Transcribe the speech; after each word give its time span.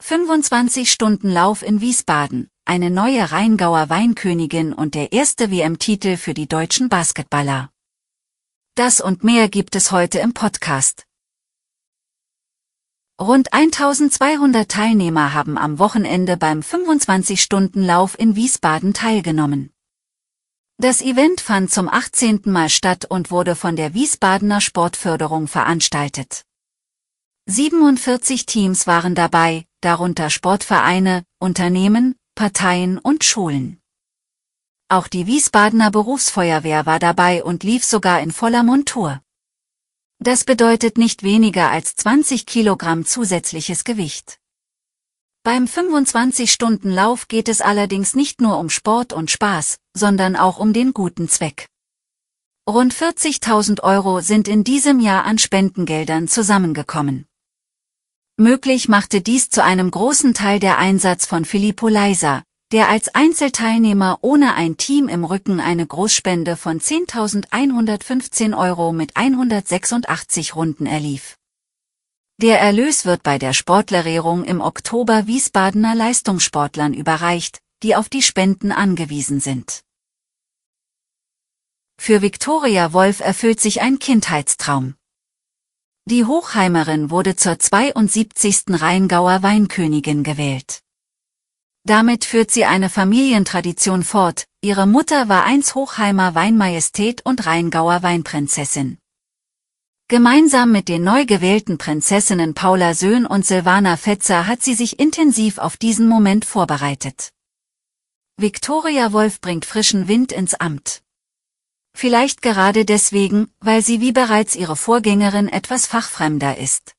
25 0.00 0.90
Stunden 0.92 1.28
Lauf 1.28 1.62
in 1.62 1.80
Wiesbaden, 1.80 2.48
eine 2.64 2.88
neue 2.88 3.32
Rheingauer 3.32 3.90
Weinkönigin 3.90 4.72
und 4.72 4.94
der 4.94 5.12
erste 5.12 5.50
WM-Titel 5.50 6.16
für 6.16 6.34
die 6.34 6.46
deutschen 6.46 6.88
Basketballer. 6.88 7.70
Das 8.76 9.00
und 9.00 9.24
mehr 9.24 9.48
gibt 9.48 9.74
es 9.74 9.90
heute 9.90 10.20
im 10.20 10.34
Podcast. 10.34 11.04
Rund 13.20 13.52
1200 13.52 14.70
Teilnehmer 14.70 15.34
haben 15.34 15.58
am 15.58 15.80
Wochenende 15.80 16.36
beim 16.36 16.60
25-Stunden-Lauf 16.60 18.16
in 18.18 18.36
Wiesbaden 18.36 18.94
teilgenommen. 18.94 19.72
Das 20.78 21.02
Event 21.02 21.40
fand 21.40 21.72
zum 21.72 21.88
18. 21.88 22.42
Mal 22.44 22.68
statt 22.68 23.04
und 23.04 23.32
wurde 23.32 23.56
von 23.56 23.74
der 23.74 23.94
Wiesbadener 23.94 24.60
Sportförderung 24.60 25.48
veranstaltet. 25.48 26.44
47 27.46 28.46
Teams 28.46 28.86
waren 28.86 29.16
dabei, 29.16 29.64
darunter 29.80 30.30
Sportvereine, 30.30 31.24
Unternehmen, 31.38 32.16
Parteien 32.34 32.98
und 32.98 33.24
Schulen. 33.24 33.80
Auch 34.88 35.08
die 35.08 35.26
Wiesbadener 35.26 35.90
Berufsfeuerwehr 35.90 36.86
war 36.86 36.98
dabei 36.98 37.44
und 37.44 37.62
lief 37.62 37.84
sogar 37.84 38.20
in 38.20 38.32
voller 38.32 38.62
Montur. 38.62 39.20
Das 40.18 40.44
bedeutet 40.44 40.98
nicht 40.98 41.22
weniger 41.22 41.70
als 41.70 41.94
20 41.94 42.46
Kilogramm 42.46 43.04
zusätzliches 43.04 43.84
Gewicht. 43.84 44.38
Beim 45.44 45.66
25-Stunden-Lauf 45.66 47.28
geht 47.28 47.48
es 47.48 47.60
allerdings 47.60 48.14
nicht 48.14 48.40
nur 48.40 48.58
um 48.58 48.70
Sport 48.70 49.12
und 49.12 49.30
Spaß, 49.30 49.78
sondern 49.94 50.34
auch 50.34 50.58
um 50.58 50.72
den 50.72 50.92
guten 50.92 51.28
Zweck. 51.28 51.68
Rund 52.68 52.92
40.000 52.92 53.82
Euro 53.82 54.20
sind 54.20 54.48
in 54.48 54.64
diesem 54.64 55.00
Jahr 55.00 55.24
an 55.24 55.38
Spendengeldern 55.38 56.28
zusammengekommen. 56.28 57.26
Möglich 58.40 58.88
machte 58.88 59.20
dies 59.20 59.50
zu 59.50 59.64
einem 59.64 59.90
großen 59.90 60.32
Teil 60.32 60.60
der 60.60 60.78
Einsatz 60.78 61.26
von 61.26 61.44
Filippo 61.44 61.88
Leiser, 61.88 62.44
der 62.70 62.88
als 62.88 63.12
Einzelteilnehmer 63.12 64.18
ohne 64.20 64.54
ein 64.54 64.76
Team 64.76 65.08
im 65.08 65.24
Rücken 65.24 65.58
eine 65.58 65.84
Großspende 65.84 66.56
von 66.56 66.78
10.115 66.78 68.56
Euro 68.56 68.92
mit 68.92 69.16
186 69.16 70.54
Runden 70.54 70.86
erlief. 70.86 71.36
Der 72.40 72.60
Erlös 72.60 73.04
wird 73.04 73.24
bei 73.24 73.38
der 73.38 73.54
Sportlerrehrung 73.54 74.44
im 74.44 74.60
Oktober 74.60 75.26
Wiesbadener 75.26 75.96
Leistungssportlern 75.96 76.94
überreicht, 76.94 77.58
die 77.82 77.96
auf 77.96 78.08
die 78.08 78.22
Spenden 78.22 78.70
angewiesen 78.70 79.40
sind. 79.40 79.80
Für 82.00 82.22
Viktoria 82.22 82.92
Wolf 82.92 83.18
erfüllt 83.18 83.58
sich 83.58 83.80
ein 83.80 83.98
Kindheitstraum. 83.98 84.94
Die 86.10 86.24
Hochheimerin 86.24 87.10
wurde 87.10 87.36
zur 87.36 87.58
72. 87.58 88.64
Rheingauer 88.70 89.42
Weinkönigin 89.42 90.22
gewählt. 90.22 90.80
Damit 91.84 92.24
führt 92.24 92.50
sie 92.50 92.64
eine 92.64 92.88
Familientradition 92.88 94.02
fort, 94.02 94.46
ihre 94.62 94.86
Mutter 94.86 95.28
war 95.28 95.44
einst 95.44 95.74
Hochheimer 95.74 96.34
Weinmajestät 96.34 97.26
und 97.26 97.44
Rheingauer 97.44 98.02
Weinprinzessin. 98.02 98.96
Gemeinsam 100.08 100.72
mit 100.72 100.88
den 100.88 101.04
neu 101.04 101.26
gewählten 101.26 101.76
Prinzessinnen 101.76 102.54
Paula 102.54 102.94
Söhn 102.94 103.26
und 103.26 103.44
Silvana 103.44 103.98
Fetzer 103.98 104.46
hat 104.46 104.62
sie 104.62 104.72
sich 104.72 104.98
intensiv 104.98 105.58
auf 105.58 105.76
diesen 105.76 106.08
Moment 106.08 106.46
vorbereitet. 106.46 107.34
Viktoria 108.38 109.12
Wolf 109.12 109.42
bringt 109.42 109.66
frischen 109.66 110.08
Wind 110.08 110.32
ins 110.32 110.54
Amt. 110.54 111.02
Vielleicht 111.94 112.42
gerade 112.42 112.84
deswegen, 112.84 113.50
weil 113.60 113.82
sie 113.82 114.00
wie 114.00 114.12
bereits 114.12 114.54
ihre 114.54 114.76
Vorgängerin 114.76 115.48
etwas 115.48 115.86
fachfremder 115.86 116.58
ist. 116.58 116.94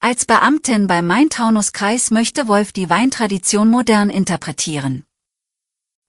Als 0.00 0.26
Beamtin 0.26 0.88
beim 0.88 1.06
Main-Taunus-Kreis 1.06 2.10
möchte 2.10 2.48
Wolf 2.48 2.72
die 2.72 2.90
Weintradition 2.90 3.70
modern 3.70 4.10
interpretieren. 4.10 5.04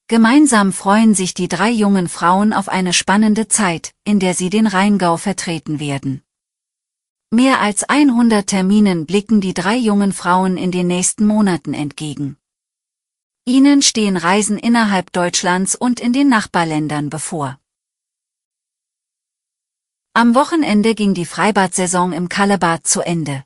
Gemeinsam 0.07 0.73
freuen 0.73 1.13
sich 1.13 1.33
die 1.33 1.47
drei 1.47 1.69
jungen 1.69 2.09
Frauen 2.09 2.53
auf 2.53 2.69
eine 2.69 2.91
spannende 2.91 3.47
Zeit, 3.47 3.93
in 4.03 4.19
der 4.19 4.33
sie 4.33 4.49
den 4.49 4.67
Rheingau 4.67 5.17
vertreten 5.17 5.79
werden. 5.79 6.23
Mehr 7.31 7.61
als 7.61 7.83
100 7.83 8.45
Terminen 8.45 9.05
blicken 9.05 9.41
die 9.41 9.53
drei 9.53 9.75
jungen 9.75 10.11
Frauen 10.11 10.57
in 10.57 10.71
den 10.71 10.87
nächsten 10.87 11.25
Monaten 11.25 11.73
entgegen. 11.73 12.37
Ihnen 13.45 13.81
stehen 13.81 14.17
Reisen 14.17 14.57
innerhalb 14.57 15.11
Deutschlands 15.13 15.75
und 15.75 15.99
in 15.99 16.13
den 16.13 16.29
Nachbarländern 16.29 17.09
bevor. 17.09 17.59
Am 20.15 20.35
Wochenende 20.35 20.93
ging 20.93 21.15
die 21.15 21.25
Freibadsaison 21.25 22.13
im 22.13 22.29
Kallebad 22.29 22.85
zu 22.85 23.01
Ende. 23.01 23.43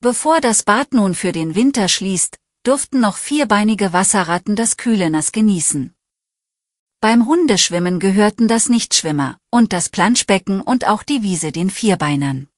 Bevor 0.00 0.42
das 0.42 0.64
Bad 0.64 0.92
nun 0.92 1.14
für 1.14 1.32
den 1.32 1.54
Winter 1.54 1.88
schließt, 1.88 2.36
durften 2.62 3.00
noch 3.00 3.16
vierbeinige 3.16 3.94
Wasserratten 3.94 4.54
das 4.54 4.76
kühle 4.76 5.08
Nass 5.08 5.32
genießen. 5.32 5.94
Beim 7.00 7.24
Hundeschwimmen 7.26 8.00
gehörten 8.00 8.48
das 8.48 8.68
Nichtschwimmer 8.68 9.38
und 9.50 9.72
das 9.72 9.88
Planschbecken 9.88 10.60
und 10.60 10.86
auch 10.86 11.02
die 11.02 11.22
Wiese 11.22 11.52
den 11.52 11.70
Vierbeinern. 11.70 12.48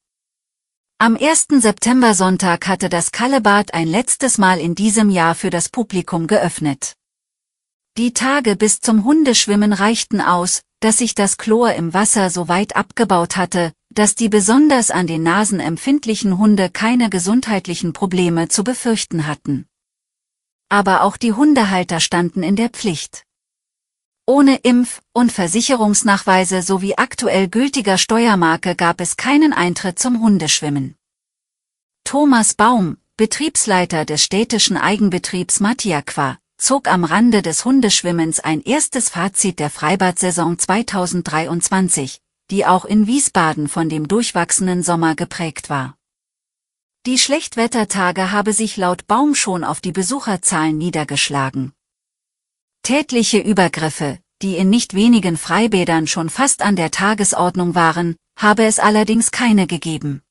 Am 0.99 1.17
1. 1.17 1.47
September 1.63 2.15
Sonntag 2.15 2.67
hatte 2.67 2.89
das 2.89 3.13
Kallebad 3.13 3.75
ein 3.75 3.87
letztes 3.87 4.39
Mal 4.39 4.59
in 4.59 4.75
diesem 4.75 5.09
Jahr 5.09 5.37
für 5.37 5.51
das 5.51 5.69
Publikum 5.69 6.27
geöffnet. 6.27 6.95
Die 7.97 8.13
Tage 8.13 8.57
bis 8.57 8.81
zum 8.81 9.05
Hundeschwimmen 9.05 9.73
reichten 9.73 10.21
aus, 10.21 10.63
dass 10.81 10.99
sich 10.99 11.15
das 11.15 11.37
Chlor 11.37 11.75
im 11.75 11.95
Wasser 11.95 12.29
so 12.29 12.49
weit 12.49 12.75
abgebaut 12.75 13.37
hatte, 13.37 13.73
dass 13.89 14.17
die 14.17 14.29
besonders 14.29 14.91
an 14.91 15.07
den 15.07 15.23
Nasen 15.23 15.61
empfindlichen 15.61 16.37
Hunde 16.37 16.71
keine 16.71 17.09
gesundheitlichen 17.09 17.93
Probleme 17.93 18.49
zu 18.49 18.65
befürchten 18.65 19.29
hatten. 19.29 19.67
Aber 20.69 21.03
auch 21.03 21.17
die 21.17 21.35
Hundehalter 21.35 22.01
standen 22.01 22.43
in 22.43 22.57
der 22.57 22.71
Pflicht. 22.71 23.23
Ohne 24.27 24.57
Impf- 24.57 25.01
und 25.13 25.31
Versicherungsnachweise 25.31 26.63
sowie 26.63 26.97
aktuell 26.97 27.47
gültiger 27.47 27.97
Steuermarke 27.97 28.75
gab 28.75 29.01
es 29.01 29.17
keinen 29.17 29.53
Eintritt 29.53 30.01
zum 30.01 30.21
Hundeschwimmen. 30.21 30.97
Thomas 32.03 32.55
Baum, 32.55 32.97
Betriebsleiter 33.17 34.05
des 34.05 34.25
städtischen 34.25 34.77
Eigenbetriebs 34.77 35.61
Matiaqua, 35.61 36.39
zog 36.57 36.89
am 36.89 37.05
Rande 37.05 37.43
des 37.43 37.65
Hundeschwimmens 37.65 38.41
ein 38.41 38.61
erstes 38.61 39.09
Fazit 39.09 39.59
der 39.59 39.71
Freibadsaison 39.71 40.59
2023, 40.59 42.21
die 42.51 42.67
auch 42.67 42.85
in 42.85 43.07
Wiesbaden 43.07 43.69
von 43.69 43.89
dem 43.89 44.09
durchwachsenen 44.09 44.83
Sommer 44.83 45.15
geprägt 45.15 45.71
war. 45.71 45.97
Die 47.07 47.19
Schlechtwettertage 47.19 48.33
habe 48.33 48.53
sich 48.53 48.77
laut 48.79 49.07
Baum 49.07 49.35
schon 49.35 49.63
auf 49.63 49.83
die 49.83 49.93
Besucherzahlen 49.93 50.79
niedergeschlagen. 50.79 51.73
Tätliche 52.83 53.39
Übergriffe, 53.39 54.19
die 54.41 54.57
in 54.57 54.71
nicht 54.71 54.95
wenigen 54.95 55.37
Freibädern 55.37 56.07
schon 56.07 56.31
fast 56.31 56.63
an 56.63 56.77
der 56.77 56.91
Tagesordnung 56.91 57.75
waren, 57.75 58.17
habe 58.39 58.65
es 58.65 58.79
allerdings 58.79 59.31
keine 59.31 59.67
gegeben. 59.67 60.23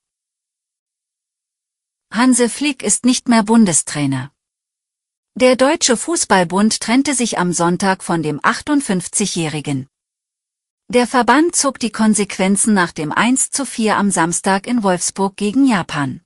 Hanse 2.12 2.50
Flick 2.50 2.84
ist 2.84 3.06
nicht 3.06 3.28
mehr 3.30 3.44
Bundestrainer. 3.44 4.33
Der 5.36 5.56
Deutsche 5.56 5.98
Fußballbund 5.98 6.80
trennte 6.80 7.16
sich 7.16 7.40
am 7.40 7.54
Sonntag 7.54 8.04
von 8.04 8.22
dem 8.22 8.40
58-Jährigen. 8.42 9.88
Der 10.90 11.08
Verband 11.08 11.56
zog 11.56 11.80
die 11.80 11.92
Konsequenzen 11.92 12.76
nach 12.76 12.92
dem 12.92 13.12
1 13.12 13.50
zu 13.50 13.66
4 13.66 13.98
am 13.98 14.12
Samstag 14.12 14.68
in 14.68 14.84
Wolfsburg 14.84 15.36
gegen 15.36 15.66
Japan. 15.66 16.22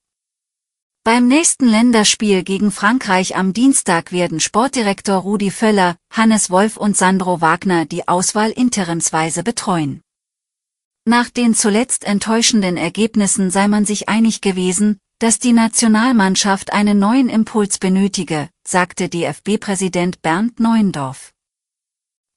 Beim 1.06 1.30
nächsten 1.30 1.68
Länderspiel 1.68 2.44
gegen 2.44 2.70
Frankreich 2.70 3.38
am 3.38 3.54
Dienstag 3.54 4.12
werden 4.12 4.42
Sportdirektor 4.42 5.22
Rudi 5.22 5.52
Völler, 5.52 5.96
Hannes 6.12 6.50
Wolf 6.50 6.76
und 6.76 6.98
Sandro 6.98 7.40
Wagner 7.40 7.86
die 7.86 8.10
Auswahl 8.10 8.52
interimsweise 8.52 9.42
betreuen. 9.42 10.02
Nach 11.06 11.30
den 11.30 11.56
zuletzt 11.56 12.04
enttäuschenden 12.04 12.76
Ergebnissen 12.76 13.52
sei 13.52 13.70
man 13.70 13.86
sich 13.86 14.10
einig 14.10 14.42
gewesen, 14.42 15.00
dass 15.20 15.40
die 15.40 15.54
Nationalmannschaft 15.54 16.74
einen 16.74 17.00
neuen 17.00 17.28
Impuls 17.28 17.80
benötige, 17.80 18.50
sagte 18.68 19.10
DFB-Präsident 19.10 20.22
Bernd 20.22 20.60
Neuendorf. 20.60 21.34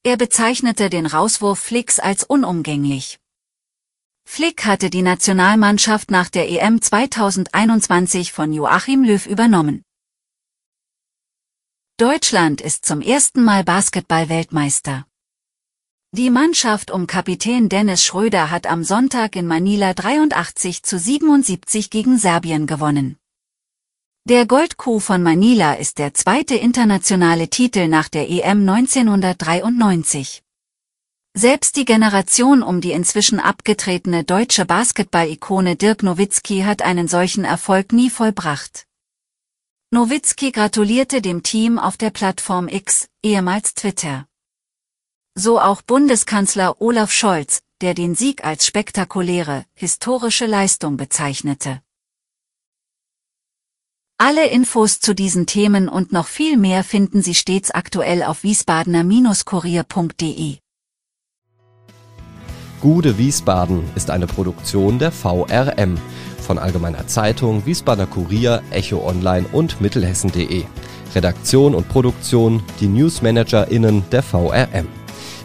Er 0.03 0.17
bezeichnete 0.17 0.89
den 0.89 1.05
Rauswurf 1.05 1.59
Flicks 1.59 1.99
als 1.99 2.23
unumgänglich. 2.23 3.19
Flick 4.25 4.65
hatte 4.65 4.89
die 4.89 5.03
Nationalmannschaft 5.03 6.09
nach 6.09 6.29
der 6.29 6.49
EM 6.49 6.81
2021 6.81 8.31
von 8.31 8.51
Joachim 8.51 9.03
Löw 9.03 9.27
übernommen. 9.27 9.83
Deutschland 11.97 12.61
ist 12.61 12.85
zum 12.85 13.01
ersten 13.01 13.43
Mal 13.43 13.63
Basketball-Weltmeister. 13.63 15.05
Die 16.13 16.29
Mannschaft 16.29 16.91
um 16.91 17.07
Kapitän 17.07 17.69
Dennis 17.69 18.03
Schröder 18.03 18.51
hat 18.51 18.67
am 18.67 18.83
Sonntag 18.83 19.37
in 19.37 19.47
Manila 19.47 19.93
83 19.93 20.83
zu 20.83 20.99
77 20.99 21.89
gegen 21.89 22.17
Serbien 22.17 22.67
gewonnen. 22.67 23.15
Der 24.25 24.45
Goldkuh 24.45 24.99
von 24.99 25.23
Manila 25.23 25.75
ist 25.75 25.99
der 25.99 26.13
zweite 26.13 26.55
internationale 26.55 27.49
Titel 27.49 27.87
nach 27.87 28.09
der 28.09 28.29
EM 28.29 28.67
1993. 28.67 30.43
Selbst 31.33 31.77
die 31.77 31.85
Generation 31.85 32.61
um 32.61 32.81
die 32.81 32.91
inzwischen 32.91 33.39
abgetretene 33.39 34.25
deutsche 34.25 34.65
Basketball-Ikone 34.65 35.77
Dirk 35.77 36.03
Nowitzki 36.03 36.63
hat 36.63 36.81
einen 36.81 37.07
solchen 37.07 37.45
Erfolg 37.45 37.93
nie 37.93 38.09
vollbracht. 38.09 38.85
Nowitzki 39.91 40.51
gratulierte 40.51 41.21
dem 41.21 41.41
Team 41.41 41.79
auf 41.79 41.95
der 41.95 42.09
Plattform 42.09 42.67
X, 42.67 43.07
ehemals 43.23 43.75
Twitter. 43.75 44.27
So 45.35 45.59
auch 45.61 45.81
Bundeskanzler 45.81 46.81
Olaf 46.81 47.13
Scholz, 47.13 47.61
der 47.79 47.93
den 47.93 48.15
Sieg 48.15 48.43
als 48.43 48.65
spektakuläre, 48.65 49.63
historische 49.73 50.45
Leistung 50.45 50.97
bezeichnete. 50.97 51.79
Alle 54.17 54.47
Infos 54.47 54.99
zu 54.99 55.15
diesen 55.15 55.45
Themen 55.45 55.87
und 55.87 56.11
noch 56.11 56.27
viel 56.27 56.57
mehr 56.57 56.83
finden 56.83 57.21
Sie 57.21 57.33
stets 57.33 57.71
aktuell 57.71 58.23
auf 58.23 58.43
wiesbadener-kurier.de. 58.43 60.57
Gude 62.81 63.17
Wiesbaden 63.17 63.89
ist 63.95 64.09
eine 64.09 64.27
Produktion 64.27 64.99
der 64.99 65.13
VRM 65.13 65.97
von 66.39 66.59
Allgemeiner 66.59 67.07
Zeitung, 67.07 67.65
Wiesbadener 67.65 68.07
Kurier, 68.07 68.61
Echo 68.71 69.07
Online 69.07 69.45
und 69.53 69.79
Mittelhessen.de. 69.79 70.65
Redaktion 71.15 71.73
und 71.73 71.87
Produktion 71.87 72.61
die 72.79 72.87
NewsmanagerInnen 72.87 74.03
der 74.11 74.23
VRM. 74.23 75.00